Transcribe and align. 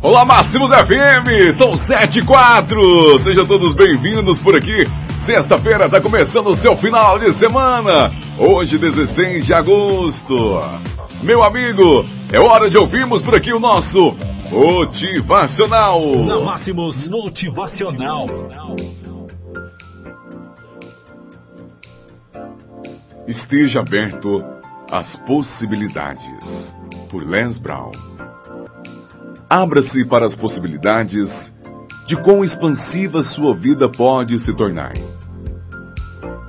Olá, 0.00 0.24
Máximos 0.24 0.70
FM, 0.70 1.52
são 1.52 1.76
7 1.76 2.20
e 2.20 2.24
4. 2.24 3.18
Sejam 3.18 3.44
todos 3.44 3.74
bem-vindos 3.74 4.38
por 4.38 4.54
aqui. 4.54 4.86
Sexta-feira 5.16 5.86
está 5.86 6.00
começando 6.00 6.46
o 6.46 6.54
seu 6.54 6.76
final 6.76 7.18
de 7.18 7.32
semana. 7.32 8.12
Hoje, 8.38 8.78
16 8.78 9.44
de 9.44 9.52
agosto. 9.52 10.60
Meu 11.20 11.42
amigo, 11.42 12.04
é 12.32 12.38
hora 12.38 12.70
de 12.70 12.78
ouvirmos 12.78 13.20
por 13.22 13.34
aqui 13.34 13.52
o 13.52 13.58
nosso 13.58 14.16
Motivacional. 14.52 16.00
Na 16.24 16.38
Máximos 16.38 17.08
Motivacional. 17.08 18.26
Esteja 23.26 23.80
aberto 23.80 24.44
às 24.90 25.16
possibilidades. 25.16 26.72
Por 27.10 27.28
Les 27.28 27.58
Brown. 27.58 27.90
Abra-se 29.50 30.04
para 30.04 30.26
as 30.26 30.36
possibilidades 30.36 31.54
de 32.06 32.16
quão 32.16 32.44
expansiva 32.44 33.22
sua 33.22 33.54
vida 33.54 33.88
pode 33.88 34.38
se 34.38 34.52
tornar. 34.52 34.92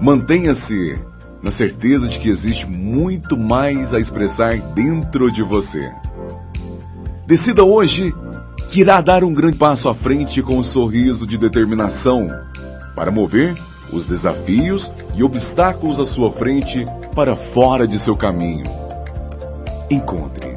Mantenha-se 0.00 0.96
na 1.42 1.50
certeza 1.50 2.06
de 2.06 2.20
que 2.20 2.28
existe 2.28 2.68
muito 2.68 3.36
mais 3.36 3.92
a 3.92 3.98
expressar 3.98 4.56
dentro 4.74 5.32
de 5.32 5.42
você. 5.42 5.92
Decida 7.26 7.64
hoje 7.64 8.14
que 8.68 8.82
irá 8.82 9.00
dar 9.00 9.24
um 9.24 9.32
grande 9.32 9.58
passo 9.58 9.88
à 9.88 9.94
frente 9.94 10.40
com 10.40 10.58
um 10.58 10.64
sorriso 10.64 11.26
de 11.26 11.36
determinação 11.36 12.28
para 12.94 13.10
mover 13.10 13.56
os 13.92 14.06
desafios 14.06 14.92
e 15.16 15.24
obstáculos 15.24 15.98
à 15.98 16.06
sua 16.06 16.30
frente 16.30 16.86
para 17.12 17.34
fora 17.34 17.88
de 17.88 17.98
seu 17.98 18.16
caminho. 18.16 18.64
Encontre 19.90 20.53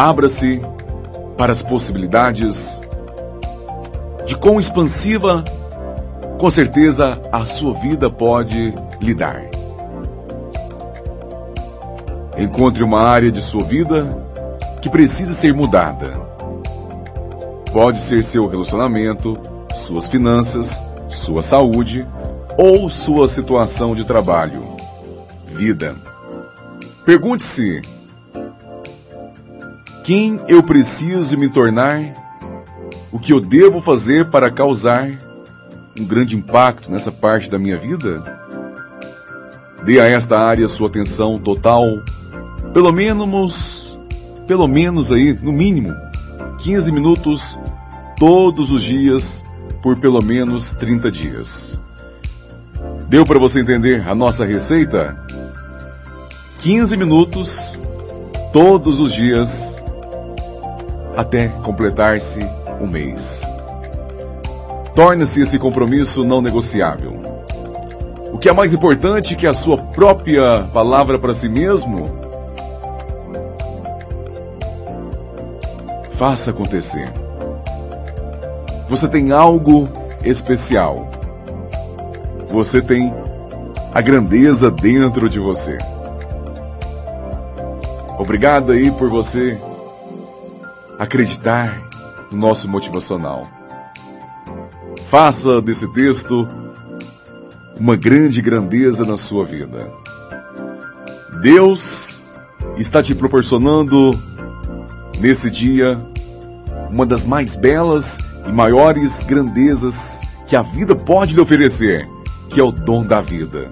Abra-se 0.00 0.62
para 1.36 1.52
as 1.52 1.62
possibilidades 1.62 2.80
de 4.24 4.34
quão 4.34 4.58
expansiva, 4.58 5.44
com 6.38 6.50
certeza, 6.50 7.20
a 7.30 7.44
sua 7.44 7.74
vida 7.74 8.08
pode 8.08 8.72
lhe 8.98 9.12
dar. 9.12 9.42
Encontre 12.38 12.82
uma 12.82 13.02
área 13.02 13.30
de 13.30 13.42
sua 13.42 13.62
vida 13.62 14.08
que 14.80 14.88
precisa 14.88 15.34
ser 15.34 15.52
mudada. 15.52 16.12
Pode 17.70 18.00
ser 18.00 18.24
seu 18.24 18.48
relacionamento, 18.48 19.36
suas 19.74 20.08
finanças, 20.08 20.82
sua 21.10 21.42
saúde 21.42 22.08
ou 22.56 22.88
sua 22.88 23.28
situação 23.28 23.94
de 23.94 24.04
trabalho. 24.04 24.62
Vida. 25.46 25.94
Pergunte-se 27.04 27.82
quem 30.10 30.40
eu 30.48 30.60
preciso 30.60 31.38
me 31.38 31.48
tornar, 31.48 32.02
o 33.12 33.18
que 33.20 33.32
eu 33.32 33.38
devo 33.38 33.80
fazer 33.80 34.28
para 34.28 34.50
causar 34.50 35.08
um 35.96 36.04
grande 36.04 36.36
impacto 36.36 36.90
nessa 36.90 37.12
parte 37.12 37.48
da 37.48 37.60
minha 37.60 37.76
vida? 37.76 38.20
Dê 39.84 40.00
a 40.00 40.06
esta 40.06 40.36
área 40.36 40.66
sua 40.66 40.88
atenção 40.88 41.38
total, 41.38 41.84
pelo 42.74 42.90
menos, 42.92 43.96
pelo 44.48 44.66
menos 44.66 45.12
aí, 45.12 45.32
no 45.32 45.52
mínimo, 45.52 45.94
15 46.58 46.90
minutos 46.90 47.56
todos 48.18 48.72
os 48.72 48.82
dias 48.82 49.44
por 49.80 49.96
pelo 49.96 50.20
menos 50.24 50.72
30 50.72 51.08
dias. 51.08 51.78
Deu 53.08 53.24
para 53.24 53.38
você 53.38 53.60
entender 53.60 54.08
a 54.08 54.12
nossa 54.12 54.44
receita? 54.44 55.16
15 56.58 56.96
minutos 56.96 57.78
todos 58.52 58.98
os 58.98 59.12
dias 59.12 59.79
até 61.20 61.48
completar-se 61.48 62.40
um 62.80 62.86
mês. 62.86 63.42
Torne-se 64.94 65.42
esse 65.42 65.58
compromisso 65.58 66.24
não 66.24 66.40
negociável. 66.40 67.14
O 68.32 68.38
que 68.38 68.48
é 68.48 68.52
mais 68.52 68.72
importante 68.72 69.36
que 69.36 69.46
a 69.46 69.52
sua 69.52 69.76
própria 69.76 70.66
palavra 70.72 71.18
para 71.18 71.34
si 71.34 71.48
mesmo? 71.48 72.08
Faça 76.12 76.50
acontecer. 76.50 77.12
Você 78.88 79.06
tem 79.06 79.30
algo 79.30 79.88
especial. 80.24 81.10
Você 82.50 82.80
tem 82.80 83.12
a 83.92 84.00
grandeza 84.00 84.70
dentro 84.70 85.28
de 85.28 85.38
você. 85.38 85.76
Obrigado 88.18 88.72
aí 88.72 88.90
por 88.90 89.08
você 89.08 89.58
acreditar 91.00 91.80
no 92.30 92.36
nosso 92.36 92.68
motivacional. 92.68 93.48
Faça 95.08 95.62
desse 95.62 95.88
texto 95.94 96.46
uma 97.78 97.96
grande 97.96 98.42
grandeza 98.42 99.06
na 99.06 99.16
sua 99.16 99.46
vida. 99.46 99.90
Deus 101.40 102.22
está 102.76 103.02
te 103.02 103.14
proporcionando 103.14 104.10
nesse 105.18 105.50
dia 105.50 105.98
uma 106.90 107.06
das 107.06 107.24
mais 107.24 107.56
belas 107.56 108.18
e 108.46 108.52
maiores 108.52 109.22
grandezas 109.22 110.20
que 110.46 110.54
a 110.54 110.60
vida 110.60 110.94
pode 110.94 111.34
lhe 111.34 111.40
oferecer, 111.40 112.06
que 112.50 112.60
é 112.60 112.62
o 112.62 112.70
dom 112.70 113.02
da 113.02 113.22
vida. 113.22 113.70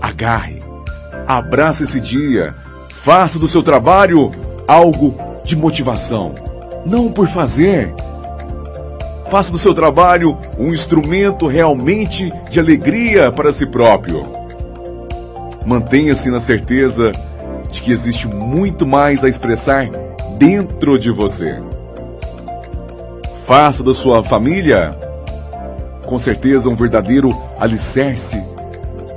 Agarre, 0.00 0.60
abrace 1.28 1.84
esse 1.84 2.00
dia, 2.00 2.56
faça 2.88 3.38
do 3.38 3.46
seu 3.46 3.62
trabalho 3.62 4.32
algo 4.66 5.33
de 5.44 5.54
motivação, 5.54 6.34
não 6.84 7.12
por 7.12 7.28
fazer. 7.28 7.92
Faça 9.30 9.52
do 9.52 9.58
seu 9.58 9.74
trabalho 9.74 10.36
um 10.58 10.72
instrumento 10.72 11.46
realmente 11.46 12.32
de 12.50 12.58
alegria 12.58 13.30
para 13.30 13.52
si 13.52 13.66
próprio. 13.66 14.22
Mantenha-se 15.66 16.30
na 16.30 16.38
certeza 16.38 17.12
de 17.70 17.82
que 17.82 17.92
existe 17.92 18.26
muito 18.28 18.86
mais 18.86 19.24
a 19.24 19.28
expressar 19.28 19.88
dentro 20.38 20.98
de 20.98 21.10
você. 21.10 21.60
Faça 23.46 23.82
da 23.82 23.92
sua 23.92 24.22
família, 24.22 24.90
com 26.06 26.18
certeza, 26.18 26.68
um 26.68 26.74
verdadeiro 26.74 27.36
alicerce 27.58 28.42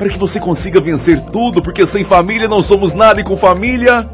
para 0.00 0.08
que 0.08 0.18
você 0.18 0.40
consiga 0.40 0.80
vencer 0.80 1.20
tudo, 1.20 1.60
porque 1.60 1.86
sem 1.86 2.04
família 2.04 2.48
não 2.48 2.62
somos 2.62 2.94
nada 2.94 3.20
e 3.20 3.24
com 3.24 3.36
família 3.36 4.08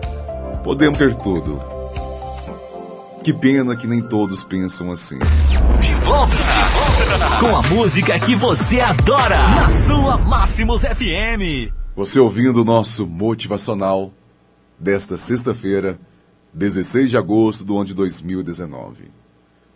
podemos 0.65 0.99
ser 0.99 1.15
tudo. 1.15 1.76
Que 3.27 3.33
pena 3.33 3.75
que 3.75 3.89
nem 3.89 4.01
todos 4.01 4.45
pensam 4.45 4.93
assim. 4.93 5.19
De 5.81 5.95
volta, 5.95 6.33
de 6.33 7.19
volta 7.19 7.41
com 7.41 7.57
a 7.57 7.63
música 7.75 8.17
que 8.21 8.37
você 8.37 8.79
adora 8.79 9.37
na 9.37 9.69
sua 9.69 10.17
Máximos 10.17 10.83
FM. 10.83 11.73
Você 11.97 12.21
ouvindo 12.21 12.63
o 12.63 12.65
nosso 12.65 13.05
motivacional 13.05 14.13
desta 14.79 15.17
sexta-feira, 15.17 15.99
16 16.55 17.11
de 17.11 17.19
agosto 17.19 17.65
do 17.65 17.75
ano 17.75 17.87
de 17.87 17.95
2019. 17.95 19.11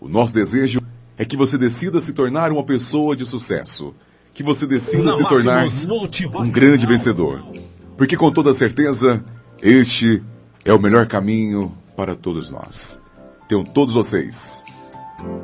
O 0.01 0.09
nosso 0.09 0.33
desejo 0.33 0.81
é 1.19 1.25
que 1.25 1.37
você 1.37 1.59
decida 1.59 2.01
se 2.01 2.13
tornar 2.13 2.53
uma 2.53 2.63
pessoa 2.63 3.17
de 3.17 3.27
sucesso, 3.27 3.93
que 4.33 4.45
você 4.45 4.65
decida 4.65 5.03
Na 5.03 5.13
se 5.15 5.25
tornar 5.25 5.67
um 5.67 6.53
grande 6.53 6.87
vencedor. 6.87 7.43
Porque 7.97 8.17
com 8.17 8.31
toda 8.31 8.55
certeza, 8.55 9.25
este 9.61 10.23
é 10.65 10.73
o 10.73 10.81
melhor 10.81 11.09
caminho 11.09 11.77
para 11.97 12.15
todos 12.15 12.53
nós. 12.53 13.00
Tenham 13.51 13.65
todos 13.65 13.95
vocês 13.95 14.63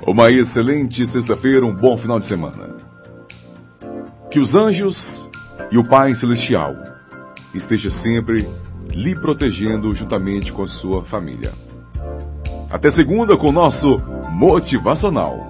uma 0.06 0.30
excelente 0.30 1.04
sexta-feira, 1.04 1.66
um 1.66 1.74
bom 1.74 1.98
final 1.98 2.20
de 2.20 2.24
semana. 2.24 2.76
Que 4.30 4.38
os 4.38 4.54
anjos 4.54 5.28
e 5.72 5.76
o 5.76 5.82
Pai 5.82 6.14
Celestial 6.14 6.76
esteja 7.52 7.90
sempre 7.90 8.48
lhe 8.92 9.12
protegendo 9.16 9.92
juntamente 9.92 10.52
com 10.52 10.62
a 10.62 10.68
sua 10.68 11.04
família. 11.04 11.52
Até 12.70 12.92
segunda 12.92 13.36
com 13.36 13.48
o 13.48 13.52
nosso 13.52 14.00
Motivacional. 14.30 15.45